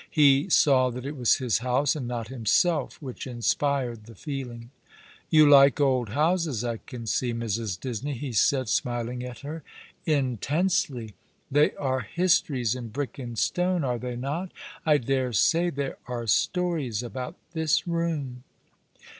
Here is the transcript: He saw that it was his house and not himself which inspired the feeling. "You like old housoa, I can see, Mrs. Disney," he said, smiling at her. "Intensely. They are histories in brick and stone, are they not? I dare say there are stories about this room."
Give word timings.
He 0.09 0.49
saw 0.49 0.89
that 0.89 1.05
it 1.05 1.15
was 1.15 1.35
his 1.35 1.59
house 1.59 1.95
and 1.95 2.07
not 2.07 2.29
himself 2.29 2.99
which 3.03 3.27
inspired 3.27 4.05
the 4.07 4.15
feeling. 4.15 4.71
"You 5.29 5.47
like 5.47 5.79
old 5.79 6.09
housoa, 6.09 6.67
I 6.69 6.77
can 6.77 7.05
see, 7.05 7.33
Mrs. 7.35 7.79
Disney," 7.79 8.13
he 8.13 8.31
said, 8.33 8.67
smiling 8.67 9.23
at 9.23 9.41
her. 9.41 9.61
"Intensely. 10.07 11.13
They 11.51 11.73
are 11.75 11.99
histories 12.01 12.73
in 12.73 12.87
brick 12.87 13.19
and 13.19 13.37
stone, 13.37 13.83
are 13.83 13.99
they 13.99 14.15
not? 14.15 14.51
I 14.87 14.97
dare 14.97 15.33
say 15.33 15.69
there 15.69 15.97
are 16.07 16.25
stories 16.25 17.03
about 17.03 17.35
this 17.53 17.87
room." 17.87 18.43